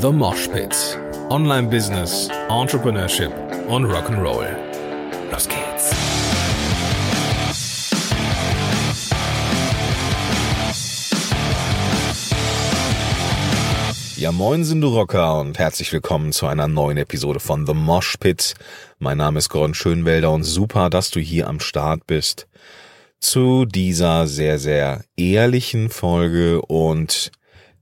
The 0.00 0.10
Mosh 0.10 0.48
Pit. 0.48 0.98
Online 1.28 1.68
Business, 1.68 2.30
Entrepreneurship 2.48 3.30
und 3.68 3.84
Rock'n'Roll. 3.84 4.46
Los 5.30 5.46
geht's. 5.46 5.90
Ja, 14.16 14.32
moin 14.32 14.64
sind 14.64 14.80
du 14.80 14.88
Rocker 14.88 15.38
und 15.38 15.58
herzlich 15.58 15.92
willkommen 15.92 16.32
zu 16.32 16.46
einer 16.46 16.66
neuen 16.66 16.96
Episode 16.96 17.38
von 17.38 17.66
The 17.66 17.74
Mosh 17.74 18.16
Pit. 18.16 18.54
Mein 18.98 19.18
Name 19.18 19.36
ist 19.36 19.50
Gordon 19.50 19.74
Schönwelder 19.74 20.30
und 20.30 20.44
super, 20.44 20.88
dass 20.88 21.10
du 21.10 21.20
hier 21.20 21.46
am 21.46 21.60
Start 21.60 22.06
bist 22.06 22.48
zu 23.20 23.66
dieser 23.66 24.26
sehr, 24.26 24.58
sehr 24.58 25.04
ehrlichen 25.18 25.90
Folge 25.90 26.62
und 26.62 27.32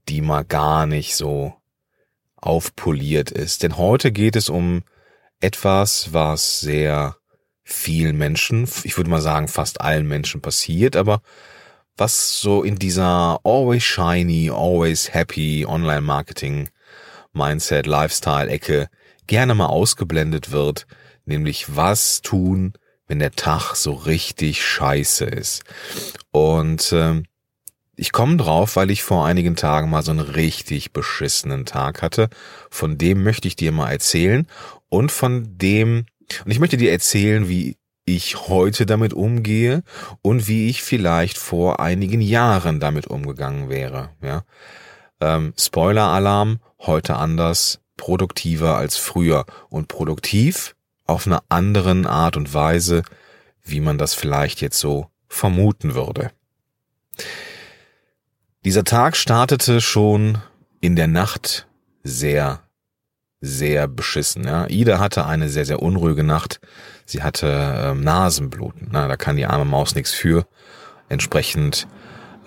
die 0.09 0.19
mal 0.19 0.43
gar 0.43 0.85
nicht 0.85 1.15
so 1.15 1.53
aufpoliert 2.41 3.31
ist. 3.31 3.63
Denn 3.63 3.77
heute 3.77 4.11
geht 4.11 4.35
es 4.35 4.49
um 4.49 4.83
etwas, 5.39 6.13
was 6.13 6.59
sehr 6.59 7.15
vielen 7.63 8.17
Menschen, 8.17 8.67
ich 8.83 8.97
würde 8.97 9.09
mal 9.09 9.21
sagen 9.21 9.47
fast 9.47 9.81
allen 9.81 10.07
Menschen 10.07 10.41
passiert, 10.41 10.95
aber 10.95 11.21
was 11.95 12.39
so 12.39 12.63
in 12.63 12.77
dieser 12.77 13.39
always 13.43 13.83
shiny, 13.83 14.49
always 14.49 15.13
happy 15.13 15.65
Online 15.67 16.01
Marketing 16.01 16.69
Mindset, 17.33 17.85
Lifestyle 17.85 18.49
Ecke 18.49 18.89
gerne 19.27 19.53
mal 19.53 19.67
ausgeblendet 19.67 20.51
wird, 20.51 20.87
nämlich 21.25 21.75
was 21.75 22.21
tun, 22.21 22.73
wenn 23.07 23.19
der 23.19 23.31
Tag 23.31 23.75
so 23.75 23.93
richtig 23.93 24.65
scheiße 24.65 25.25
ist. 25.25 25.63
Und 26.31 26.91
ähm, 26.93 27.25
ich 27.99 28.11
komme 28.11 28.37
drauf, 28.37 28.75
weil 28.75 28.91
ich 28.91 29.03
vor 29.03 29.25
einigen 29.25 29.55
Tagen 29.55 29.89
mal 29.89 30.03
so 30.03 30.11
einen 30.11 30.21
richtig 30.21 30.93
beschissenen 30.93 31.65
Tag 31.65 32.01
hatte. 32.01 32.29
Von 32.69 32.97
dem 32.97 33.23
möchte 33.23 33.47
ich 33.47 33.55
dir 33.55 33.71
mal 33.71 33.91
erzählen 33.91 34.47
und 34.87 35.11
von 35.11 35.57
dem 35.57 36.05
und 36.45 36.51
ich 36.51 36.59
möchte 36.59 36.77
dir 36.77 36.91
erzählen, 36.91 37.49
wie 37.49 37.77
ich 38.05 38.47
heute 38.47 38.85
damit 38.85 39.13
umgehe 39.13 39.83
und 40.21 40.47
wie 40.47 40.69
ich 40.69 40.81
vielleicht 40.81 41.37
vor 41.37 41.79
einigen 41.79 42.21
Jahren 42.21 42.79
damit 42.79 43.07
umgegangen 43.07 43.69
wäre. 43.69 44.09
Ja, 44.21 44.43
ähm, 45.19 45.53
Spoiler-Alarm: 45.57 46.59
Heute 46.79 47.15
anders, 47.17 47.81
produktiver 47.97 48.77
als 48.77 48.97
früher 48.97 49.45
und 49.69 49.87
produktiv 49.87 50.75
auf 51.05 51.27
einer 51.27 51.43
anderen 51.49 52.05
Art 52.05 52.37
und 52.37 52.53
Weise, 52.53 53.03
wie 53.63 53.81
man 53.81 53.97
das 53.97 54.13
vielleicht 54.13 54.61
jetzt 54.61 54.79
so 54.79 55.07
vermuten 55.27 55.95
würde. 55.95 56.31
Dieser 58.65 58.83
Tag 58.83 59.15
startete 59.15 59.79
schon 59.79 60.39
in 60.81 60.97
der 60.97 61.07
Nacht 61.07 61.67
sehr, 62.03 62.59
sehr 63.39 63.87
beschissen. 63.87 64.43
Ja. 64.43 64.67
Ida 64.67 64.99
hatte 64.99 65.25
eine 65.25 65.47
sehr, 65.47 65.63
sehr 65.63 65.81
unruhige 65.81 66.25
Nacht. 66.25 66.59
Sie 67.05 67.23
hatte 67.23 67.47
ähm, 67.47 68.01
Nasenbluten. 68.01 68.89
Na, 68.91 69.07
da 69.07 69.15
kann 69.15 69.37
die 69.37 69.45
arme 69.45 69.63
Maus 69.63 69.95
nichts 69.95 70.11
für. 70.11 70.45
Entsprechend 71.07 71.87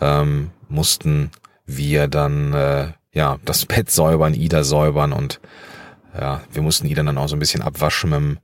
ähm, 0.03 0.51
mussten 0.69 1.31
wir 1.65 2.09
dann 2.09 2.53
äh, 2.53 2.93
ja 3.15 3.39
das 3.47 3.65
Bett 3.67 3.91
säubern, 3.91 4.35
Ida 4.35 4.65
säubern 4.65 5.15
und 5.15 5.41
ja, 6.15 6.43
wir 6.53 6.61
mussten 6.61 6.87
Ida 6.89 7.03
dann 7.03 7.17
auch 7.17 7.29
so 7.29 7.37
ein 7.37 7.41
bisschen 7.41 7.63
abwaschen 7.63 8.11
mit, 8.11 8.39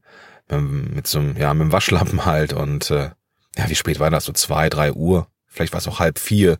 mit, 0.48 0.94
mit 0.94 1.06
so 1.06 1.18
einem, 1.18 1.36
ja, 1.36 1.52
mit 1.52 1.66
dem 1.66 1.72
Waschlappen 1.72 2.24
halt 2.24 2.54
und 2.54 2.90
äh, 2.90 3.10
ja, 3.58 3.68
wie 3.68 3.74
spät 3.74 4.00
war 4.00 4.10
das? 4.10 4.24
So 4.24 4.32
zwei, 4.32 4.70
drei 4.70 4.94
Uhr? 4.94 5.26
Vielleicht 5.46 5.74
war 5.74 5.80
es 5.80 5.88
auch 5.88 5.98
halb 5.98 6.18
vier. 6.18 6.58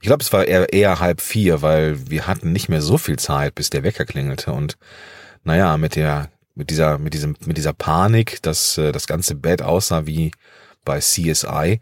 Ich 0.00 0.06
glaube, 0.06 0.22
es 0.22 0.32
war 0.32 0.46
eher, 0.46 0.72
eher 0.72 1.00
halb 1.00 1.20
vier, 1.20 1.62
weil 1.62 2.10
wir 2.10 2.26
hatten 2.26 2.52
nicht 2.52 2.68
mehr 2.68 2.82
so 2.82 2.98
viel 2.98 3.18
Zeit, 3.18 3.54
bis 3.54 3.70
der 3.70 3.82
Wecker 3.82 4.04
klingelte. 4.04 4.52
Und 4.52 4.76
naja, 5.42 5.76
mit 5.76 5.96
der 5.96 6.30
mit 6.56 6.70
dieser, 6.70 6.98
mit 6.98 7.14
diesem, 7.14 7.36
mit 7.44 7.56
dieser 7.58 7.74
Panik, 7.74 8.42
dass 8.42 8.78
äh, 8.78 8.90
das 8.90 9.06
ganze 9.06 9.36
Bett 9.36 9.62
aussah 9.62 10.06
wie 10.06 10.32
bei 10.84 10.98
CSI 10.98 11.80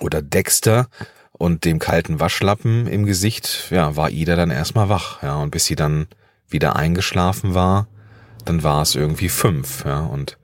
oder 0.00 0.20
Dexter 0.20 0.88
und 1.32 1.64
dem 1.64 1.78
kalten 1.78 2.20
Waschlappen 2.20 2.86
im 2.86 3.06
Gesicht, 3.06 3.68
ja, 3.70 3.96
war 3.96 4.10
Ida 4.10 4.36
dann 4.36 4.50
erstmal 4.50 4.88
wach, 4.88 5.22
ja, 5.22 5.36
und 5.36 5.50
bis 5.50 5.66
sie 5.66 5.76
dann 5.76 6.08
wieder 6.48 6.76
eingeschlafen 6.76 7.54
war, 7.54 7.86
dann 8.44 8.62
war 8.62 8.82
es 8.82 8.94
irgendwie 8.94 9.28
fünf, 9.28 9.84
ja, 9.84 10.00
und 10.00 10.36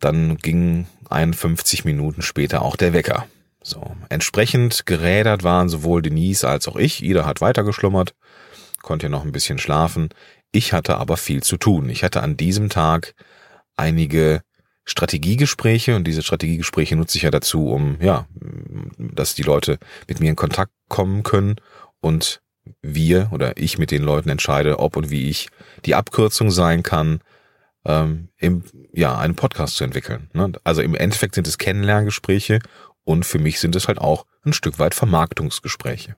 dann 0.00 0.36
ging 0.36 0.86
51 1.08 1.84
Minuten 1.84 2.20
später 2.20 2.62
auch 2.62 2.76
der 2.76 2.92
Wecker. 2.92 3.26
So, 3.66 3.96
entsprechend 4.10 4.86
gerädert 4.86 5.42
waren 5.42 5.68
sowohl 5.68 6.00
Denise 6.00 6.44
als 6.44 6.68
auch 6.68 6.76
ich. 6.76 7.02
Ida 7.02 7.26
hat 7.26 7.40
weitergeschlummert, 7.40 8.14
konnte 8.82 9.06
ja 9.06 9.10
noch 9.10 9.24
ein 9.24 9.32
bisschen 9.32 9.58
schlafen. 9.58 10.10
Ich 10.52 10.72
hatte 10.72 10.98
aber 10.98 11.16
viel 11.16 11.42
zu 11.42 11.56
tun. 11.56 11.88
Ich 11.88 12.04
hatte 12.04 12.22
an 12.22 12.36
diesem 12.36 12.68
Tag 12.68 13.16
einige 13.74 14.42
Strategiegespräche 14.84 15.96
und 15.96 16.04
diese 16.04 16.22
Strategiegespräche 16.22 16.94
nutze 16.94 17.18
ich 17.18 17.24
ja 17.24 17.32
dazu, 17.32 17.66
um, 17.66 17.96
ja, 18.00 18.28
dass 18.98 19.34
die 19.34 19.42
Leute 19.42 19.80
mit 20.06 20.20
mir 20.20 20.30
in 20.30 20.36
Kontakt 20.36 20.70
kommen 20.88 21.24
können 21.24 21.56
und 22.00 22.42
wir 22.82 23.30
oder 23.32 23.56
ich 23.56 23.78
mit 23.78 23.90
den 23.90 24.04
Leuten 24.04 24.28
entscheide, 24.28 24.78
ob 24.78 24.96
und 24.96 25.10
wie 25.10 25.28
ich 25.28 25.48
die 25.84 25.96
Abkürzung 25.96 26.52
sein 26.52 26.84
kann, 26.84 27.18
ähm, 27.84 28.28
im, 28.38 28.64
ja, 28.92 29.16
einen 29.16 29.36
Podcast 29.36 29.76
zu 29.76 29.84
entwickeln. 29.84 30.28
Ne? 30.34 30.52
Also 30.64 30.82
im 30.82 30.94
Endeffekt 30.94 31.34
sind 31.34 31.46
es 31.46 31.58
Kennenlerngespräche 31.58 32.58
und 33.06 33.24
für 33.24 33.38
mich 33.38 33.60
sind 33.60 33.76
es 33.76 33.88
halt 33.88 33.98
auch 33.98 34.26
ein 34.44 34.52
Stück 34.52 34.78
weit 34.78 34.94
Vermarktungsgespräche. 34.94 36.16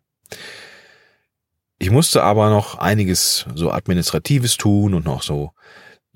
Ich 1.78 1.90
musste 1.90 2.24
aber 2.24 2.48
noch 2.48 2.78
einiges 2.78 3.46
so 3.54 3.70
administratives 3.70 4.56
tun 4.56 4.94
und 4.94 5.04
noch 5.04 5.22
so, 5.22 5.52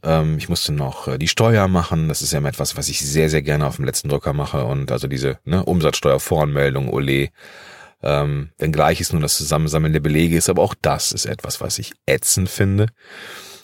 ähm, 0.03 0.38
ich 0.38 0.49
musste 0.49 0.72
noch 0.72 1.06
äh, 1.06 1.19
die 1.19 1.28
Steuer 1.28 1.69
machen. 1.69 2.09
Das 2.09 2.22
ist 2.22 2.33
ja 2.33 2.41
etwas, 2.41 2.77
was 2.77 2.88
ich 2.88 3.00
sehr, 3.00 3.28
sehr 3.28 3.43
gerne 3.43 3.66
auf 3.66 3.77
dem 3.77 3.84
letzten 3.84 4.09
Drücker 4.09 4.33
mache 4.33 4.65
und 4.65 4.91
also 4.91 5.06
diese 5.06 5.38
ne, 5.44 5.62
Umsatzsteuervoranmeldung, 5.65 6.89
Ole. 6.89 7.28
Ähm, 8.03 8.50
wenngleich 8.59 9.00
es 9.00 9.12
nur 9.12 9.22
das 9.22 9.37
Zusammensammeln 9.37 9.93
der 9.93 10.00
Belege 10.00 10.37
ist, 10.37 10.49
aber 10.49 10.62
auch 10.62 10.75
das 10.81 11.12
ist 11.12 11.27
etwas, 11.27 11.60
was 11.60 11.78
ich 11.78 11.93
ätzend 12.06 12.49
finde. 12.49 12.87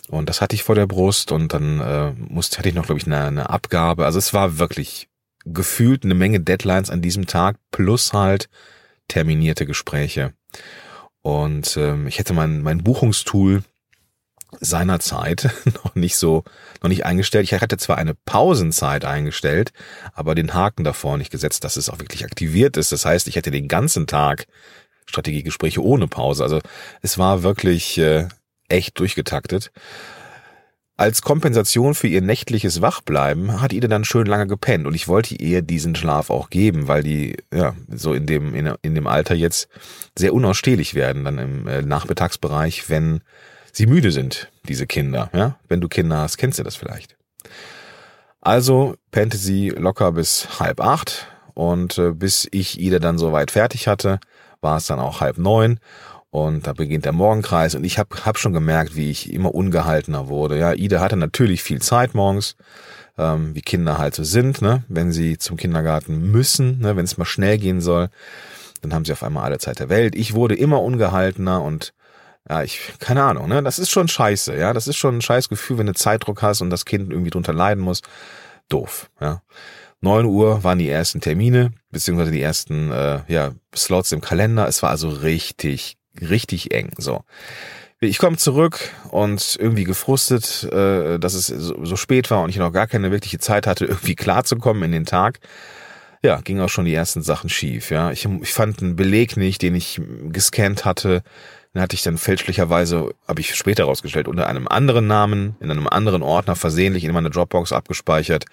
Und 0.09 0.29
das 0.29 0.41
hatte 0.41 0.55
ich 0.55 0.63
vor 0.63 0.75
der 0.75 0.87
Brust 0.87 1.33
und 1.33 1.53
dann 1.55 1.81
äh, 1.81 2.13
musste, 2.13 2.59
hatte 2.59 2.69
ich 2.69 2.75
noch, 2.75 2.87
glaube 2.87 3.01
ich, 3.01 3.07
eine, 3.07 3.25
eine 3.25 3.51
Abgabe. 3.51 4.05
Also 4.05 4.19
es 4.19 4.33
war 4.33 4.59
wirklich 4.59 5.08
gefühlt 5.53 6.05
eine 6.05 6.15
Menge 6.15 6.41
Deadlines 6.41 6.91
an 6.91 7.03
diesem 7.03 7.27
Tag 7.27 7.57
plus 7.71 8.13
halt 8.13 8.49
terminierte 9.09 9.67
Gespräche. 9.67 10.33
Und 11.23 11.77
ähm, 11.77 12.07
ich 12.07 12.19
hätte 12.19 12.33
mein, 12.33 12.63
mein 12.63 12.85
Buchungstool 12.85 13.63
seinerzeit 14.61 15.51
noch 15.85 15.95
nicht 15.95 16.17
so, 16.17 16.45
noch 16.83 16.89
nicht 16.89 17.05
eingestellt. 17.05 17.45
Ich 17.45 17.53
hatte 17.53 17.77
zwar 17.77 17.99
eine 17.99 18.15
Pausenzeit 18.15 19.05
eingestellt, 19.05 19.73
aber 20.15 20.35
den 20.35 20.55
Haken 20.55 20.85
davor 20.85 21.19
nicht 21.19 21.31
gesetzt, 21.31 21.65
dass 21.65 21.77
es 21.77 21.91
auch 21.91 21.99
wirklich 21.99 22.25
aktiviert 22.25 22.77
ist. 22.77 22.93
Das 22.93 23.05
heißt, 23.05 23.29
ich 23.29 23.37
hätte 23.37 23.51
den 23.51 23.69
ganzen 23.69 24.07
Tag 24.07 24.47
Strategiegespräche 25.07 25.83
ohne 25.83 26.07
Pause. 26.07 26.43
Also 26.43 26.61
es 27.03 27.19
war 27.19 27.43
wirklich 27.43 27.99
äh, 27.99 28.29
echt 28.69 28.99
durchgetaktet. 28.99 29.71
Als 30.99 31.23
Kompensation 31.23 31.95
für 31.95 32.09
ihr 32.09 32.21
nächtliches 32.21 32.83
Wachbleiben 32.83 33.61
hat 33.61 33.73
Ida 33.73 33.87
dann 33.87 34.05
schön 34.05 34.27
lange 34.27 34.49
gepennt 34.49 34.85
und 34.85 34.95
ich 34.95 35.07
wollte 35.07 35.37
ihr 35.37 35.63
diesen 35.63 35.95
Schlaf 35.95 36.29
auch 36.29 36.51
geben, 36.51 36.89
weil 36.89 37.05
die 37.05 37.37
ja 37.55 37.77
so 37.89 38.15
in 38.15 38.27
dem 38.27 38.53
in, 38.53 38.75
in 38.83 38.97
dem 38.97 39.07
Alter 39.07 39.37
jetzt 39.37 39.69
sehr 40.19 40.35
unausstehlich 40.35 40.95
werden 40.95 41.25
dann 41.25 41.39
im 41.39 41.69
äh, 41.69 41.83
Nachmittagsbereich, 41.83 42.91
wenn 42.91 43.21
sie 43.71 43.87
müde 43.87 44.11
sind, 44.11 44.51
diese 44.69 44.89
Kinder, 44.89 45.31
ja? 45.33 45.57
Wenn 45.69 45.81
du 45.81 45.87
Kinder 45.87 46.17
hast, 46.17 46.37
kennst 46.37 46.59
du 46.59 46.65
das 46.65 46.75
vielleicht. 46.75 47.17
Also 48.41 48.97
pennte 49.13 49.37
sie 49.37 49.69
locker 49.69 50.11
bis 50.11 50.59
halb 50.59 50.81
acht 50.81 51.29
und 51.55 51.97
äh, 51.99 52.11
bis 52.11 52.49
ich 52.51 52.81
Ida 52.81 52.99
dann 52.99 53.19
soweit 53.19 53.53
fertig 53.53 53.87
hatte, 53.87 54.19
war 54.61 54.79
es 54.79 54.87
dann 54.87 54.99
auch 54.99 55.21
halb 55.21 55.39
neun 55.39 55.79
und 56.31 56.67
da 56.67 56.73
beginnt 56.73 57.05
der 57.05 57.13
Morgenkreis 57.13 57.75
und 57.75 57.85
ich 57.85 57.99
habe 57.99 58.15
hab 58.25 58.39
schon 58.39 58.53
gemerkt, 58.53 58.97
wie 58.97 59.11
ich 59.11 59.33
immer 59.33 59.55
ungehaltener 59.55 60.29
wurde. 60.29 60.59
Ja, 60.59 60.75
Ida 60.75 61.01
hatte 61.01 61.17
natürlich 61.17 61.63
viel 61.63 61.81
Zeit 61.81 62.15
morgens, 62.15 62.57
ähm, 63.17 63.55
wie 63.55 63.63
Kinder 63.63 63.99
halt 63.99 64.15
so 64.15 64.25
sind, 64.25 64.61
ne? 64.61 64.85
Wenn 64.89 65.11
sie 65.11 65.39
zum 65.39 65.57
Kindergarten 65.57 66.31
müssen, 66.31 66.81
ne? 66.81 66.97
wenn 66.97 67.05
es 67.05 67.17
mal 67.17 67.25
schnell 67.25 67.59
gehen 67.59 67.81
soll, 67.81 68.11
dann 68.83 68.95
haben 68.95 69.05
sie 69.05 69.13
auf 69.13 69.23
einmal 69.23 69.45
alle 69.45 69.59
Zeit 69.59 69.81
der 69.81 69.89
Welt. 69.89 70.15
Ich 70.15 70.35
wurde 70.35 70.55
immer 70.55 70.83
ungehaltener 70.83 71.63
und 71.63 71.93
ja, 72.49 72.63
ich, 72.63 72.81
keine 72.99 73.25
Ahnung, 73.25 73.49
ne? 73.49 73.63
Das 73.63 73.79
ist 73.79 73.91
schon 73.91 74.09
scheiße, 74.09 74.57
ja. 74.57 74.73
Das 74.73 74.87
ist 74.87 74.97
schon 74.97 75.19
ein 75.19 75.23
scheiß 75.23 75.49
Gefühl, 75.49 75.79
wenn 75.79 75.87
du 75.87 75.95
Zeitdruck 75.95 76.43
hast 76.43 76.61
und 76.63 76.71
das 76.71 76.85
Kind 76.85 77.11
irgendwie 77.11 77.31
drunter 77.31 77.53
leiden 77.53 77.83
muss. 77.83 78.03
Doof, 78.69 79.11
ja. 79.21 79.43
Neun 80.01 80.27
Uhr 80.27 80.63
waren 80.63 80.79
die 80.79 80.89
ersten 80.89 81.21
Termine, 81.21 81.73
beziehungsweise 81.91 82.31
die 82.31 82.41
ersten 82.41 82.91
äh, 82.93 83.21
ja, 83.27 83.53
Slots 83.75 84.13
im 84.13 84.21
Kalender. 84.21 84.69
Es 84.69 84.83
war 84.83 84.91
also 84.91 85.09
richtig 85.09 85.98
richtig 86.21 86.73
eng. 86.73 86.91
So. 86.99 87.23
Ich 88.01 88.19
komme 88.19 88.37
zurück 88.37 88.79
und 89.11 89.57
irgendwie 89.59 89.85
gefrustet, 89.85 90.65
äh, 90.73 91.19
dass 91.19 91.35
es 91.35 91.49
so, 91.49 91.97
spät 91.97 92.31
war 92.31 92.43
und 92.43 92.51
ich 92.51 92.57
noch 92.57 92.73
gar 92.73 92.87
keine 92.87 93.11
wirkliche 93.11 93.39
Zeit 93.39 93.67
hatte, 93.67 93.85
irgendwie 93.87 94.15
klarzukommen 94.15 94.85
in 94.85 94.93
den 94.93 95.05
Tag. 95.05 95.41
Ja, 96.23 96.41
ging 96.41 96.61
auch 96.61 96.69
schon 96.69 96.85
die 96.85 96.95
ersten 96.95 97.23
Sachen 97.23 97.49
schief. 97.49 97.91
Ja, 97.91 98.11
ich, 98.11 98.29
ich 98.43 98.53
fand 98.53 98.83
einen 98.83 98.97
Beleg 98.97 99.37
nicht, 99.37 99.63
den 99.63 99.75
ich 99.75 100.01
gescannt 100.31 100.85
hatte. 100.85 101.23
Den 101.75 101.83
hatte 101.83 101.95
ich 101.95 102.03
dann 102.03 102.19
fälschlicherweise, 102.19 103.11
habe 103.27 103.41
ich 103.41 103.55
später 103.55 103.85
rausgestellt, 103.85 104.27
unter 104.27 104.47
einem 104.47 104.67
anderen 104.67 105.07
Namen, 105.07 105.55
in 105.61 105.71
einem 105.71 105.87
anderen 105.87 106.23
Ordner 106.23 106.57
versehentlich 106.57 107.05
in 107.05 107.13
meiner 107.13 107.31
Dropbox 107.31 107.73
abgespeichert. 107.73 108.47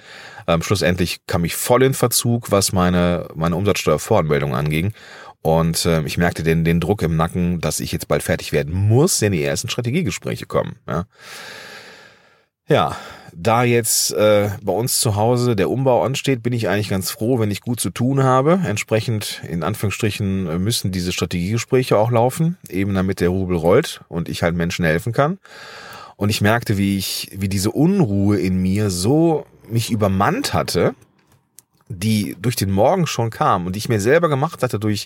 Ähm, 0.48 0.62
schlussendlich 0.62 1.22
kam 1.26 1.46
ich 1.46 1.56
voll 1.56 1.84
in 1.84 1.94
Verzug, 1.94 2.52
was 2.52 2.72
meine, 2.72 3.28
meine 3.34 3.56
Umsatzsteuervoranmeldung 3.56 4.54
anging. 4.54 4.94
Und 5.46 5.86
äh, 5.86 6.02
ich 6.06 6.18
merkte 6.18 6.42
den, 6.42 6.64
den 6.64 6.80
Druck 6.80 7.04
im 7.04 7.18
Nacken, 7.18 7.62
dass 7.62 7.80
ich 7.80 7.92
jetzt 7.92 8.08
bald 8.08 8.24
fertig 8.24 8.52
werden 8.52 8.74
muss, 8.74 9.20
denn 9.20 9.32
die 9.32 9.44
ersten 9.44 9.70
Strategiegespräche 9.70 10.48
kommen. 10.48 10.78
Ja, 10.88 11.06
ja 12.68 12.98
da 13.32 13.64
jetzt 13.64 14.12
äh, 14.14 14.50
bei 14.64 14.74
uns 14.74 15.00
zu 15.00 15.16
Hause 15.16 15.56
der 15.56 15.70
Umbau 15.70 16.02
ansteht, 16.04 16.42
bin 16.42 16.52
ich 16.52 16.68
eigentlich 16.68 16.90
ganz 16.90 17.12
froh, 17.12 17.38
wenn 17.38 17.52
ich 17.52 17.62
gut 17.62 17.80
zu 17.80 17.92
tun 17.92 18.24
habe. 18.24 18.60
Entsprechend, 18.66 19.44
in 19.48 19.62
Anführungsstrichen, 19.62 20.64
müssen 20.64 20.92
diese 20.92 21.12
Strategiegespräche 21.12 21.96
auch 21.96 22.10
laufen, 22.10 22.58
eben 22.68 22.96
damit 22.96 23.20
der 23.20 23.30
Rubel 23.30 23.56
rollt 23.56 24.02
und 24.08 24.30
ich 24.30 24.42
halt 24.42 24.56
Menschen 24.56 24.84
helfen 24.84 25.14
kann. 25.14 25.38
Und 26.16 26.30
ich 26.30 26.42
merkte, 26.42 26.80
wie 26.80 26.98
ich, 26.98 27.30
wie 27.36 27.50
diese 27.50 27.70
Unruhe 27.70 28.40
in 28.40 28.60
mir 28.60 28.90
so 28.90 29.46
mich 29.70 29.92
übermannt 29.92 30.56
hatte, 30.56 30.96
die 31.88 32.36
durch 32.40 32.56
den 32.56 32.72
Morgen 32.72 33.08
schon 33.08 33.30
kam 33.30 33.66
und 33.66 33.74
die 33.74 33.80
ich 33.80 33.90
mir 33.90 34.00
selber 34.00 34.30
gemacht 34.30 34.64
hatte 34.64 34.80
durch 34.80 35.06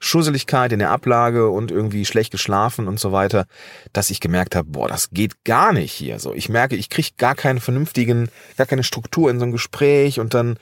Schusseligkeit 0.00 0.72
in 0.72 0.78
der 0.78 0.90
Ablage 0.90 1.48
und 1.48 1.70
irgendwie 1.70 2.04
schlecht 2.04 2.30
geschlafen 2.30 2.86
und 2.86 3.00
so 3.00 3.10
weiter, 3.10 3.46
dass 3.92 4.10
ich 4.10 4.20
gemerkt 4.20 4.54
habe, 4.54 4.68
boah, 4.70 4.88
das 4.88 5.10
geht 5.10 5.44
gar 5.44 5.72
nicht 5.72 5.92
hier. 5.92 6.20
So, 6.20 6.32
ich 6.34 6.48
merke, 6.48 6.76
ich 6.76 6.88
kriege 6.88 7.08
gar 7.16 7.34
keinen 7.34 7.58
vernünftigen, 7.58 8.30
gar 8.56 8.66
keine 8.66 8.84
Struktur 8.84 9.30
in 9.30 9.40
so 9.40 9.46
ein 9.46 9.52
Gespräch 9.52 10.20
und 10.20 10.34
dann 10.34 10.58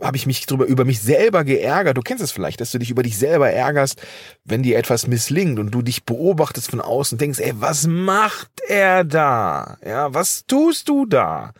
habe 0.00 0.16
ich 0.16 0.26
mich 0.26 0.46
drüber 0.46 0.64
über 0.64 0.84
mich 0.84 1.00
selber 1.00 1.44
geärgert. 1.44 1.96
Du 1.96 2.02
kennst 2.02 2.22
es 2.22 2.30
vielleicht, 2.30 2.60
dass 2.60 2.70
du 2.70 2.78
dich 2.78 2.90
über 2.90 3.02
dich 3.02 3.18
selber 3.18 3.50
ärgerst, 3.50 4.00
wenn 4.44 4.62
dir 4.62 4.78
etwas 4.78 5.06
misslingt 5.06 5.58
und 5.58 5.72
du 5.72 5.82
dich 5.82 6.04
beobachtest 6.04 6.70
von 6.70 6.80
außen 6.80 7.16
und 7.16 7.20
denkst, 7.20 7.40
ey, 7.40 7.52
was 7.56 7.86
macht 7.86 8.50
er 8.66 9.04
da? 9.04 9.76
Ja, 9.84 10.14
was 10.14 10.46
tust 10.46 10.88
du 10.88 11.04
da? 11.04 11.52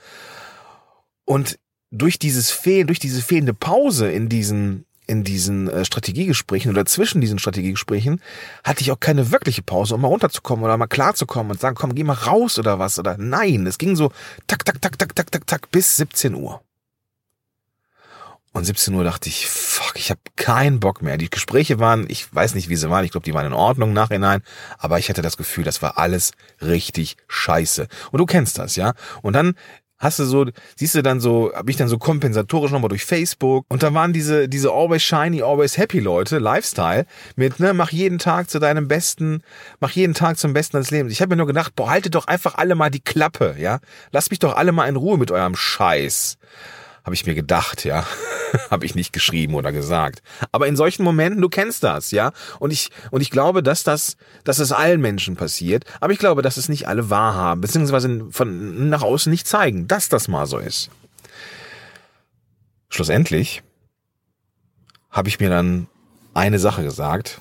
Und 1.24 1.58
durch 1.90 2.18
dieses 2.18 2.50
Fehlen, 2.50 2.86
durch 2.86 2.98
diese 2.98 3.22
fehlende 3.22 3.54
Pause 3.54 4.10
in 4.10 4.28
diesen 4.28 4.84
in 5.08 5.24
diesen 5.24 5.68
äh, 5.70 5.86
Strategiegesprächen 5.86 6.70
oder 6.70 6.84
zwischen 6.84 7.22
diesen 7.22 7.38
Strategiegesprächen 7.38 8.20
hatte 8.62 8.82
ich 8.82 8.92
auch 8.92 9.00
keine 9.00 9.30
wirkliche 9.30 9.62
Pause, 9.62 9.94
um 9.94 10.02
mal 10.02 10.08
runterzukommen 10.08 10.62
oder 10.62 10.76
mal 10.76 10.86
klarzukommen 10.86 11.50
und 11.50 11.60
sagen, 11.60 11.76
komm, 11.76 11.94
geh 11.94 12.04
mal 12.04 12.12
raus 12.12 12.58
oder 12.58 12.78
was 12.78 12.98
oder 12.98 13.16
nein, 13.16 13.66
es 13.66 13.78
ging 13.78 13.96
so 13.96 14.12
tak 14.46 14.66
tak 14.66 14.82
tak 14.82 14.98
tak 14.98 15.16
tak 15.16 15.32
tak 15.32 15.46
tak 15.46 15.70
bis 15.70 15.96
17 15.96 16.34
Uhr. 16.34 16.60
Und 18.52 18.64
17 18.64 18.94
Uhr 18.94 19.04
dachte 19.04 19.28
ich, 19.28 19.46
fuck, 19.46 19.92
ich 19.94 20.10
habe 20.10 20.20
keinen 20.36 20.80
Bock 20.80 21.02
mehr. 21.02 21.16
Die 21.16 21.30
Gespräche 21.30 21.78
waren, 21.78 22.06
ich 22.08 22.34
weiß 22.34 22.54
nicht, 22.54 22.68
wie 22.68 22.76
sie 22.76 22.90
waren, 22.90 23.04
ich 23.04 23.12
glaube, 23.12 23.24
die 23.24 23.34
waren 23.34 23.46
in 23.46 23.52
Ordnung 23.52 23.92
nachhinein, 23.92 24.42
aber 24.78 24.98
ich 24.98 25.08
hatte 25.08 25.22
das 25.22 25.36
Gefühl, 25.36 25.64
das 25.64 25.80
war 25.80 25.96
alles 25.96 26.32
richtig 26.60 27.16
scheiße. 27.28 27.88
Und 28.10 28.18
du 28.18 28.26
kennst 28.26 28.58
das, 28.58 28.76
ja? 28.76 28.94
Und 29.22 29.34
dann 29.34 29.54
hast 29.98 30.18
du 30.18 30.24
so, 30.24 30.46
siehst 30.76 30.94
du 30.94 31.02
dann 31.02 31.20
so, 31.20 31.52
hab 31.54 31.68
ich 31.68 31.76
dann 31.76 31.88
so 31.88 31.98
kompensatorisch 31.98 32.70
nochmal 32.70 32.88
durch 32.88 33.04
Facebook 33.04 33.64
und 33.68 33.82
da 33.82 33.92
waren 33.94 34.12
diese, 34.12 34.48
diese 34.48 34.70
always 34.70 35.02
shiny, 35.02 35.42
always 35.42 35.76
happy 35.76 36.00
Leute, 36.00 36.38
Lifestyle, 36.38 37.06
mit, 37.36 37.60
ne, 37.60 37.74
mach 37.74 37.90
jeden 37.90 38.18
Tag 38.18 38.50
zu 38.50 38.58
deinem 38.58 38.88
Besten, 38.88 39.42
mach 39.80 39.90
jeden 39.90 40.14
Tag 40.14 40.38
zum 40.38 40.52
Besten 40.52 40.76
des 40.76 40.90
Lebens. 40.90 41.12
Ich 41.12 41.20
habe 41.20 41.30
mir 41.30 41.36
nur 41.36 41.46
gedacht, 41.46 41.74
boah, 41.74 41.90
haltet 41.90 42.14
doch 42.14 42.26
einfach 42.26 42.54
alle 42.56 42.74
mal 42.74 42.90
die 42.90 43.00
Klappe, 43.00 43.56
ja. 43.58 43.80
Lasst 44.12 44.30
mich 44.30 44.38
doch 44.38 44.56
alle 44.56 44.72
mal 44.72 44.88
in 44.88 44.96
Ruhe 44.96 45.18
mit 45.18 45.30
eurem 45.30 45.56
Scheiß 45.56 46.38
habe 47.08 47.14
ich 47.14 47.24
mir 47.24 47.34
gedacht, 47.34 47.86
ja. 47.86 48.04
habe 48.70 48.86
ich 48.86 48.94
nicht 48.94 49.12
geschrieben 49.12 49.54
oder 49.54 49.72
gesagt. 49.72 50.22
Aber 50.52 50.66
in 50.66 50.76
solchen 50.76 51.02
Momenten, 51.02 51.40
du 51.40 51.48
kennst 51.48 51.82
das, 51.82 52.10
ja. 52.10 52.32
Und 52.58 52.72
ich, 52.72 52.90
und 53.10 53.20
ich 53.20 53.30
glaube, 53.30 53.62
dass 53.62 53.82
das, 53.82 54.16
dass 54.44 54.58
es 54.58 54.72
allen 54.72 55.00
Menschen 55.00 55.36
passiert. 55.36 55.84
Aber 56.00 56.12
ich 56.12 56.18
glaube, 56.18 56.42
dass 56.42 56.56
es 56.56 56.68
nicht 56.68 56.88
alle 56.88 57.10
wahrhaben, 57.10 57.60
beziehungsweise 57.60 58.26
von 58.30 58.88
nach 58.88 59.02
außen 59.02 59.30
nicht 59.30 59.46
zeigen, 59.46 59.88
dass 59.88 60.08
das 60.08 60.28
mal 60.28 60.46
so 60.46 60.58
ist. 60.58 60.90
Schlussendlich 62.88 63.62
habe 65.10 65.28
ich 65.28 65.40
mir 65.40 65.50
dann 65.50 65.88
eine 66.34 66.58
Sache 66.58 66.82
gesagt. 66.82 67.40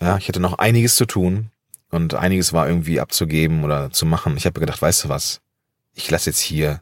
Ja, 0.00 0.16
ich 0.16 0.28
hatte 0.28 0.40
noch 0.40 0.58
einiges 0.58 0.96
zu 0.96 1.06
tun 1.06 1.50
und 1.90 2.14
einiges 2.14 2.52
war 2.52 2.68
irgendwie 2.68 3.00
abzugeben 3.00 3.64
oder 3.64 3.90
zu 3.90 4.04
machen. 4.04 4.36
Ich 4.36 4.46
habe 4.46 4.58
gedacht, 4.58 4.82
weißt 4.82 5.04
du 5.04 5.08
was? 5.08 5.40
Ich 5.94 6.10
lasse 6.10 6.30
jetzt 6.30 6.40
hier 6.40 6.80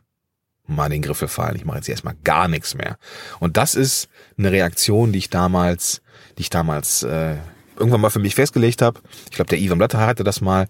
mal 0.71 0.89
den 0.89 1.03
Griffel 1.03 1.29
fallen. 1.29 1.57
Ich 1.57 1.65
mache 1.65 1.79
jetzt 1.79 1.89
erstmal 1.89 2.15
gar 2.25 2.49
nichts 2.49 2.75
mehr. 2.75 2.97
Und 3.39 3.57
das 3.57 3.75
ist 3.75 4.09
eine 4.39 4.53
Reaktion, 4.53 5.13
die 5.13 5.19
ich 5.19 5.31
damals, 5.31 6.03
die 6.39 6.43
ich 6.43 6.51
damals 6.51 7.03
äh, 7.03 7.37
irgendwann 7.77 8.01
mal 8.01 8.11
für 8.11 8.19
mich 8.19 8.35
festgelegt 8.35 8.83
habe. 8.83 9.01
Ich 9.25 9.37
glaube, 9.37 9.49
der 9.49 9.59
Ivan 9.59 9.79
Blatter 9.79 9.99
hatte 9.99 10.25
das 10.25 10.41
mal 10.41 10.67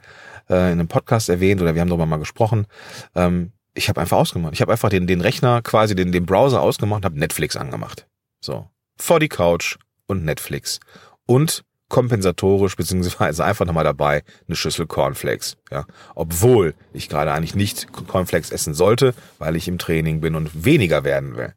äh, 0.48 0.72
in 0.72 0.78
einem 0.78 0.88
Podcast 0.88 1.28
erwähnt 1.28 1.60
oder 1.60 1.74
wir 1.74 1.80
haben 1.80 1.88
darüber 1.88 2.06
mal 2.06 2.18
gesprochen. 2.18 2.66
Ähm, 3.14 3.52
ich 3.74 3.88
habe 3.88 4.00
einfach 4.00 4.18
ausgemacht. 4.18 4.54
Ich 4.54 4.60
habe 4.60 4.72
einfach 4.72 4.88
den, 4.88 5.06
den 5.06 5.20
Rechner 5.20 5.62
quasi, 5.62 5.94
den, 5.94 6.12
den 6.12 6.26
Browser 6.26 6.60
ausgemacht 6.60 6.98
und 6.98 7.04
habe 7.04 7.18
Netflix 7.18 7.56
angemacht. 7.56 8.06
So. 8.40 8.68
Vor 8.96 9.20
die 9.20 9.28
Couch 9.28 9.76
und 10.06 10.24
Netflix. 10.24 10.80
Und 11.26 11.64
kompensatorisch 11.90 12.76
beziehungsweise 12.76 13.44
einfach 13.44 13.66
nochmal 13.66 13.84
dabei 13.84 14.22
eine 14.46 14.56
Schüssel 14.56 14.86
Cornflakes. 14.86 15.58
Ja, 15.70 15.84
obwohl 16.14 16.74
ich 16.94 17.10
gerade 17.10 17.32
eigentlich 17.32 17.54
nicht 17.54 17.92
Cornflakes 17.92 18.50
essen 18.50 18.72
sollte, 18.72 19.14
weil 19.38 19.56
ich 19.56 19.68
im 19.68 19.76
Training 19.76 20.22
bin 20.22 20.34
und 20.34 20.64
weniger 20.64 21.04
werden 21.04 21.36
will. 21.36 21.54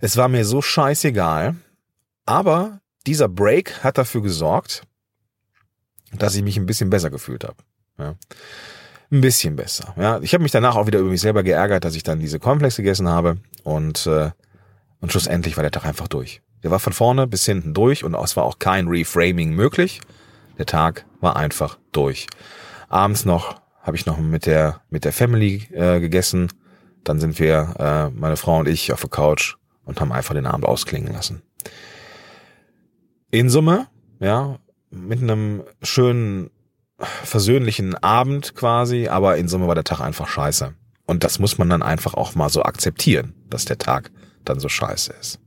Es 0.00 0.16
war 0.16 0.28
mir 0.28 0.44
so 0.44 0.62
scheißegal, 0.62 1.56
aber 2.24 2.80
dieser 3.06 3.28
Break 3.28 3.82
hat 3.82 3.98
dafür 3.98 4.22
gesorgt, 4.22 4.84
dass 6.12 6.36
ich 6.36 6.42
mich 6.42 6.56
ein 6.56 6.66
bisschen 6.66 6.90
besser 6.90 7.10
gefühlt 7.10 7.42
habe. 7.42 7.56
Ja. 7.98 8.14
Ein 9.10 9.20
bisschen 9.20 9.56
besser. 9.56 9.94
Ja, 9.96 10.20
ich 10.20 10.34
habe 10.34 10.42
mich 10.42 10.52
danach 10.52 10.76
auch 10.76 10.86
wieder 10.86 10.98
über 10.98 11.10
mich 11.10 11.20
selber 11.20 11.42
geärgert, 11.42 11.84
dass 11.84 11.94
ich 11.94 12.02
dann 12.02 12.20
diese 12.20 12.38
Cornflakes 12.38 12.76
gegessen 12.76 13.08
habe 13.08 13.38
und 13.64 14.06
äh, 14.06 14.30
und 15.00 15.12
schlussendlich 15.12 15.56
war 15.56 15.62
der 15.62 15.70
Tag 15.70 15.84
einfach 15.84 16.08
durch. 16.08 16.42
Der 16.62 16.70
war 16.70 16.78
von 16.78 16.92
vorne 16.92 17.26
bis 17.26 17.44
hinten 17.46 17.74
durch 17.74 18.04
und 18.04 18.14
es 18.14 18.36
war 18.36 18.44
auch 18.44 18.58
kein 18.58 18.88
Reframing 18.88 19.52
möglich. 19.52 20.00
Der 20.58 20.66
Tag 20.66 21.04
war 21.20 21.36
einfach 21.36 21.78
durch. 21.92 22.26
Abends 22.88 23.24
noch 23.24 23.60
habe 23.82 23.96
ich 23.96 24.06
noch 24.06 24.18
mit 24.18 24.46
der 24.46 24.80
mit 24.90 25.04
der 25.04 25.12
Family 25.12 25.68
äh, 25.72 26.00
gegessen. 26.00 26.48
Dann 27.04 27.20
sind 27.20 27.38
wir, 27.38 27.74
äh, 27.78 28.18
meine 28.18 28.36
Frau 28.36 28.58
und 28.58 28.68
ich, 28.68 28.92
auf 28.92 29.00
der 29.00 29.10
Couch 29.10 29.54
und 29.84 30.00
haben 30.00 30.10
einfach 30.10 30.34
den 30.34 30.46
Abend 30.46 30.66
ausklingen 30.66 31.12
lassen. 31.12 31.42
In 33.30 33.48
Summe, 33.48 33.86
ja, 34.18 34.58
mit 34.90 35.22
einem 35.22 35.62
schönen 35.82 36.50
versöhnlichen 36.98 37.94
Abend 37.94 38.54
quasi, 38.54 39.08
aber 39.08 39.36
in 39.36 39.48
Summe 39.48 39.68
war 39.68 39.74
der 39.74 39.84
Tag 39.84 40.00
einfach 40.00 40.28
scheiße. 40.28 40.74
Und 41.06 41.22
das 41.22 41.38
muss 41.38 41.58
man 41.58 41.68
dann 41.68 41.82
einfach 41.82 42.14
auch 42.14 42.34
mal 42.34 42.48
so 42.48 42.62
akzeptieren, 42.62 43.34
dass 43.48 43.64
der 43.64 43.78
Tag 43.78 44.10
dann 44.44 44.58
so 44.58 44.68
scheiße 44.68 45.12
ist. 45.20 45.38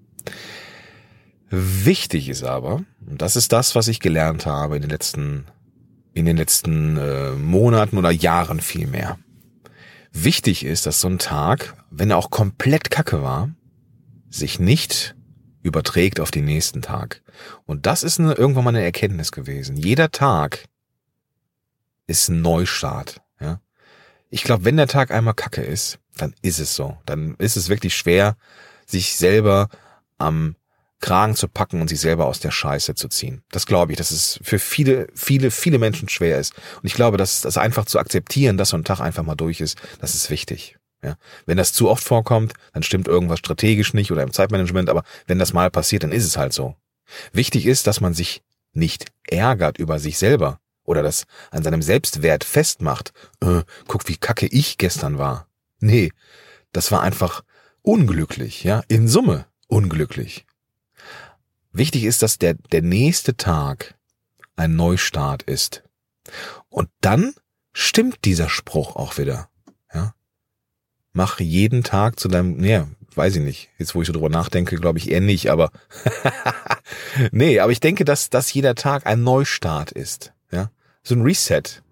Wichtig 1.49 2.29
ist 2.29 2.43
aber, 2.43 2.83
und 3.05 3.21
das 3.21 3.35
ist 3.35 3.51
das, 3.51 3.75
was 3.75 3.87
ich 3.87 3.99
gelernt 3.99 4.45
habe 4.45 4.75
in 4.75 4.81
den 4.81 4.91
letzten, 4.91 5.45
in 6.13 6.25
den 6.25 6.37
letzten 6.37 6.97
äh, 6.97 7.31
Monaten 7.31 7.97
oder 7.97 8.11
Jahren 8.11 8.59
vielmehr. 8.61 9.17
Wichtig 10.11 10.65
ist, 10.65 10.85
dass 10.85 11.01
so 11.01 11.07
ein 11.07 11.19
Tag, 11.19 11.75
wenn 11.89 12.11
er 12.11 12.17
auch 12.17 12.29
komplett 12.29 12.89
kacke 12.91 13.21
war, 13.21 13.49
sich 14.29 14.59
nicht 14.59 15.15
überträgt 15.61 16.19
auf 16.19 16.31
den 16.31 16.45
nächsten 16.45 16.81
Tag. 16.81 17.21
Und 17.65 17.85
das 17.85 18.03
ist 18.03 18.19
eine, 18.19 18.33
irgendwann 18.33 18.63
mal 18.63 18.69
eine 18.69 18.83
Erkenntnis 18.83 19.31
gewesen. 19.31 19.75
Jeder 19.75 20.11
Tag 20.11 20.65
ist 22.07 22.29
ein 22.29 22.41
Neustart. 22.41 23.21
Ja? 23.39 23.59
Ich 24.29 24.43
glaube, 24.43 24.65
wenn 24.65 24.77
der 24.77 24.87
Tag 24.87 25.11
einmal 25.11 25.33
kacke 25.33 25.61
ist, 25.61 25.99
dann 26.17 26.33
ist 26.41 26.59
es 26.59 26.75
so. 26.75 26.97
Dann 27.05 27.35
ist 27.35 27.57
es 27.57 27.69
wirklich 27.69 27.95
schwer, 27.95 28.35
sich 28.85 29.15
selber 29.15 29.69
am 30.17 30.55
Kragen 30.99 31.35
zu 31.35 31.47
packen 31.47 31.81
und 31.81 31.87
sich 31.87 31.99
selber 31.99 32.25
aus 32.25 32.39
der 32.39 32.51
Scheiße 32.51 32.95
zu 32.95 33.07
ziehen. 33.07 33.41
Das 33.51 33.65
glaube 33.65 33.93
ich, 33.93 33.97
dass 33.97 34.11
es 34.11 34.39
für 34.43 34.59
viele, 34.59 35.07
viele, 35.15 35.51
viele 35.51 35.79
Menschen 35.79 36.09
schwer 36.09 36.39
ist. 36.39 36.53
Und 36.75 36.85
ich 36.85 36.93
glaube, 36.93 37.17
dass 37.17 37.41
das 37.41 37.57
einfach 37.57 37.85
zu 37.85 37.99
akzeptieren, 37.99 38.57
dass 38.57 38.69
so 38.69 38.77
ein 38.77 38.83
Tag 38.83 38.99
einfach 38.99 39.23
mal 39.23 39.35
durch 39.35 39.61
ist, 39.61 39.77
das 40.01 40.15
ist 40.15 40.29
wichtig. 40.29 40.77
Ja, 41.01 41.15
wenn 41.45 41.55
das 41.55 41.71
zu 41.71 41.89
oft 41.89 42.03
vorkommt, 42.03 42.53
dann 42.73 42.83
stimmt 42.83 43.07
irgendwas 43.07 43.39
strategisch 43.39 43.93
nicht 43.93 44.11
oder 44.11 44.23
im 44.23 44.33
Zeitmanagement, 44.33 44.89
aber 44.89 45.03
wenn 45.27 45.39
das 45.39 45.53
mal 45.53 45.71
passiert, 45.71 46.03
dann 46.03 46.11
ist 46.11 46.25
es 46.25 46.35
halt 46.35 46.51
so. 46.51 46.75
Wichtig 47.31 47.65
ist, 47.65 47.87
dass 47.87 48.01
man 48.01 48.13
sich 48.13 48.43
nicht 48.73 49.05
ärgert 49.27 49.77
über 49.77 49.99
sich 49.99 50.17
selber 50.17 50.59
oder 50.83 51.01
das 51.01 51.23
an 51.51 51.63
seinem 51.63 51.81
Selbstwert 51.81 52.43
festmacht. 52.43 53.13
Äh, 53.39 53.61
guck, 53.87 54.09
wie 54.09 54.17
kacke 54.17 54.47
ich 54.47 54.77
gestern 54.77 55.17
war. 55.17 55.47
Nee, 55.79 56.11
das 56.73 56.91
war 56.91 57.01
einfach 57.01 57.43
unglücklich, 57.81 58.65
ja, 58.65 58.83
in 58.89 59.07
Summe 59.07 59.45
unglücklich. 59.69 60.45
Wichtig 61.71 62.03
ist, 62.03 62.21
dass 62.21 62.37
der, 62.37 62.55
der 62.55 62.81
nächste 62.81 63.37
Tag 63.37 63.95
ein 64.55 64.75
Neustart 64.75 65.43
ist. 65.43 65.83
Und 66.69 66.89
dann 67.01 67.33
stimmt 67.73 68.25
dieser 68.25 68.49
Spruch 68.49 68.95
auch 68.95 69.17
wieder. 69.17 69.49
Ja? 69.93 70.13
Mach 71.13 71.39
jeden 71.39 71.83
Tag 71.83 72.19
zu 72.19 72.27
deinem, 72.27 72.57
nee, 72.57 72.83
weiß 73.15 73.37
ich 73.37 73.43
nicht. 73.43 73.69
Jetzt, 73.77 73.95
wo 73.95 74.01
ich 74.01 74.07
so 74.07 74.13
drüber 74.13 74.29
nachdenke, 74.29 74.75
glaube 74.77 74.99
ich 74.99 75.09
eher 75.09 75.21
nicht, 75.21 75.49
aber 75.49 75.71
nee, 77.31 77.59
aber 77.59 77.71
ich 77.71 77.79
denke, 77.79 78.05
dass, 78.05 78.29
dass 78.29 78.53
jeder 78.53 78.75
Tag 78.75 79.05
ein 79.05 79.23
Neustart 79.23 79.91
ist. 79.91 80.33
Ja, 80.51 80.71
so 81.03 81.15
ein 81.15 81.21
Reset. 81.21 81.83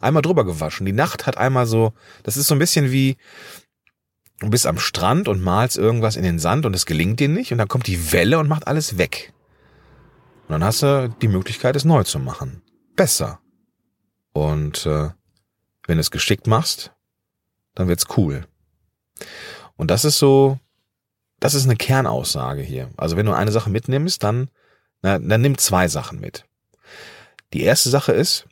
Einmal 0.00 0.22
drüber 0.22 0.44
gewaschen. 0.44 0.84
Die 0.84 0.92
Nacht 0.92 1.26
hat 1.26 1.36
einmal 1.36 1.66
so, 1.66 1.92
das 2.24 2.36
ist 2.36 2.48
so 2.48 2.54
ein 2.54 2.58
bisschen 2.58 2.90
wie, 2.90 3.16
du 4.42 4.50
bist 4.50 4.66
am 4.66 4.78
Strand 4.78 5.28
und 5.28 5.40
malst 5.40 5.78
irgendwas 5.78 6.16
in 6.16 6.24
den 6.24 6.38
Sand 6.38 6.66
und 6.66 6.74
es 6.74 6.86
gelingt 6.86 7.20
dir 7.20 7.28
nicht 7.28 7.52
und 7.52 7.58
dann 7.58 7.68
kommt 7.68 7.86
die 7.86 8.12
Welle 8.12 8.38
und 8.38 8.48
macht 8.48 8.66
alles 8.66 8.98
weg. 8.98 9.32
Und 10.48 10.54
dann 10.54 10.64
hast 10.64 10.82
du 10.82 11.14
die 11.22 11.28
Möglichkeit, 11.28 11.76
es 11.76 11.84
neu 11.84 12.02
zu 12.02 12.18
machen. 12.18 12.62
Besser. 12.96 13.40
Und 14.32 14.84
äh, 14.86 15.10
wenn 15.86 15.96
du 15.96 16.00
es 16.00 16.10
geschickt 16.10 16.46
machst, 16.46 16.92
dann 17.74 17.88
wird's 17.88 18.06
cool. 18.16 18.46
Und 19.76 19.90
das 19.90 20.04
ist 20.04 20.18
so, 20.18 20.58
das 21.38 21.54
ist 21.54 21.64
eine 21.64 21.76
Kernaussage 21.76 22.62
hier. 22.62 22.90
Also 22.96 23.16
wenn 23.16 23.26
du 23.26 23.32
eine 23.32 23.52
Sache 23.52 23.70
mitnimmst, 23.70 24.22
dann, 24.22 24.50
na, 25.02 25.18
dann 25.18 25.40
nimm 25.40 25.56
zwei 25.56 25.88
Sachen 25.88 26.20
mit. 26.20 26.44
Die 27.52 27.62
erste 27.62 27.90
Sache 27.90 28.12
ist, 28.12 28.46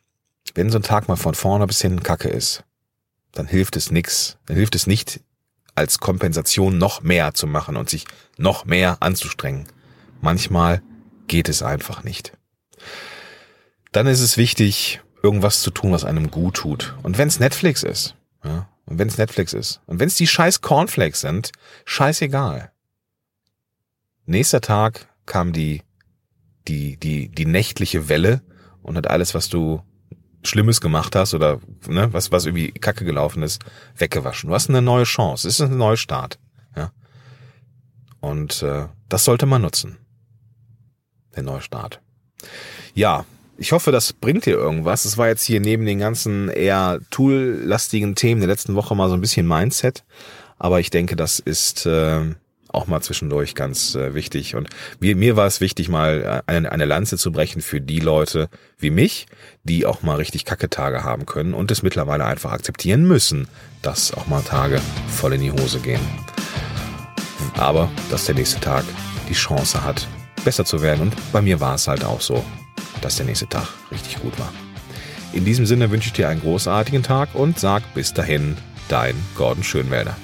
wenn 0.54 0.70
so 0.70 0.78
ein 0.78 0.82
Tag 0.82 1.09
mal 1.09 1.16
von 1.16 1.35
vorne 1.35 1.66
bis 1.66 1.80
hinten 1.80 2.02
Kacke 2.02 2.28
ist, 2.28 2.64
dann 3.32 3.47
hilft 3.47 3.76
es 3.76 3.90
nix. 3.90 4.38
Dann 4.47 4.56
hilft 4.56 4.75
es 4.75 4.87
nicht, 4.87 5.20
als 5.74 5.98
Kompensation 5.98 6.78
noch 6.78 7.02
mehr 7.02 7.34
zu 7.34 7.46
machen 7.46 7.76
und 7.76 7.88
sich 7.88 8.04
noch 8.36 8.64
mehr 8.64 8.98
anzustrengen. 9.00 9.66
Manchmal 10.20 10.82
geht 11.26 11.48
es 11.48 11.62
einfach 11.62 12.04
nicht. 12.04 12.32
Dann 13.92 14.06
ist 14.06 14.20
es 14.20 14.36
wichtig, 14.36 15.00
irgendwas 15.22 15.60
zu 15.60 15.70
tun, 15.70 15.92
was 15.92 16.04
einem 16.04 16.30
gut 16.30 16.56
tut. 16.56 16.94
Und 17.02 17.18
wenn 17.18 17.28
es 17.28 17.40
Netflix 17.40 17.82
ist, 17.82 18.14
ja, 18.44 18.68
und 18.86 18.98
wenn 18.98 19.08
es 19.08 19.18
Netflix 19.18 19.52
ist, 19.52 19.80
und 19.86 20.00
wenn 20.00 20.08
es 20.08 20.16
die 20.16 20.26
scheiß 20.26 20.60
Cornflakes 20.60 21.20
sind, 21.20 21.52
scheißegal. 21.84 22.72
Nächster 24.26 24.60
Tag 24.60 25.08
kam 25.26 25.52
die, 25.52 25.82
die, 26.68 26.96
die, 26.96 27.28
die 27.28 27.46
nächtliche 27.46 28.08
Welle 28.08 28.42
und 28.82 28.96
hat 28.96 29.08
alles, 29.08 29.34
was 29.34 29.48
du 29.48 29.82
Schlimmes 30.42 30.80
gemacht 30.80 31.14
hast 31.16 31.35
oder 31.35 31.61
ne, 31.87 32.12
was, 32.12 32.32
was 32.32 32.47
irgendwie 32.47 32.73
kacke 32.73 33.04
gelaufen 33.04 33.42
ist, 33.42 33.62
weggewaschen. 33.97 34.49
Du 34.49 34.54
hast 34.54 34.68
eine 34.68 34.82
neue 34.82 35.04
Chance. 35.04 35.49
Es 35.49 35.61
ist 35.61 35.70
ein 35.70 35.76
neuer 35.76 35.97
Start. 35.97 36.38
Ja? 36.76 36.92
Und 38.20 38.62
äh, 38.62 38.87
das 39.09 39.25
sollte 39.25 39.47
man 39.47 39.62
nutzen. 39.62 39.99
Der 41.37 41.42
Neustart. 41.42 42.00
Ja, 42.94 43.25
ich 43.56 43.73
hoffe, 43.73 43.92
das 43.92 44.12
bringt 44.12 44.47
dir 44.47 44.54
irgendwas. 44.54 45.04
Es 45.04 45.18
war 45.18 45.28
jetzt 45.28 45.44
hier 45.44 45.61
neben 45.61 45.85
den 45.85 45.99
ganzen 45.99 46.49
eher 46.49 46.99
tool-lastigen 47.11 48.14
Themen 48.14 48.40
der 48.40 48.49
letzten 48.49 48.75
Woche 48.75 48.94
mal 48.94 49.09
so 49.09 49.14
ein 49.14 49.20
bisschen 49.20 49.47
Mindset. 49.47 50.04
Aber 50.59 50.80
ich 50.80 50.90
denke, 50.90 51.14
das 51.14 51.38
ist 51.38 51.87
äh, 51.87 52.35
auch 52.72 52.86
mal 52.86 53.00
zwischendurch 53.00 53.54
ganz 53.54 53.94
äh, 53.94 54.14
wichtig. 54.14 54.54
Und 54.54 54.68
mir, 55.00 55.16
mir 55.16 55.36
war 55.36 55.46
es 55.46 55.60
wichtig, 55.60 55.88
mal 55.88 56.42
äh, 56.46 56.50
eine, 56.50 56.72
eine 56.72 56.84
Lanze 56.84 57.16
zu 57.16 57.32
brechen 57.32 57.62
für 57.62 57.80
die 57.80 58.00
Leute 58.00 58.48
wie 58.78 58.90
mich, 58.90 59.26
die 59.64 59.86
auch 59.86 60.02
mal 60.02 60.16
richtig 60.16 60.44
Kacke-Tage 60.44 61.04
haben 61.04 61.26
können 61.26 61.54
und 61.54 61.70
es 61.70 61.82
mittlerweile 61.82 62.24
einfach 62.24 62.52
akzeptieren 62.52 63.06
müssen, 63.06 63.48
dass 63.82 64.14
auch 64.14 64.26
mal 64.26 64.42
Tage 64.42 64.80
voll 65.08 65.34
in 65.34 65.40
die 65.40 65.52
Hose 65.52 65.80
gehen. 65.80 66.00
Aber 67.56 67.90
dass 68.10 68.26
der 68.26 68.34
nächste 68.34 68.60
Tag 68.60 68.84
die 69.28 69.34
Chance 69.34 69.84
hat, 69.84 70.06
besser 70.44 70.64
zu 70.64 70.82
werden. 70.82 71.02
Und 71.02 71.32
bei 71.32 71.42
mir 71.42 71.60
war 71.60 71.74
es 71.74 71.88
halt 71.88 72.04
auch 72.04 72.20
so, 72.20 72.44
dass 73.00 73.16
der 73.16 73.26
nächste 73.26 73.48
Tag 73.48 73.68
richtig 73.90 74.20
gut 74.20 74.38
war. 74.38 74.52
In 75.32 75.44
diesem 75.44 75.66
Sinne 75.66 75.90
wünsche 75.90 76.08
ich 76.08 76.12
dir 76.12 76.28
einen 76.28 76.40
großartigen 76.40 77.02
Tag 77.02 77.34
und 77.34 77.58
sag 77.58 77.82
bis 77.94 78.12
dahin, 78.12 78.56
dein 78.88 79.14
Gordon 79.36 79.62
Schönwälder. 79.62 80.16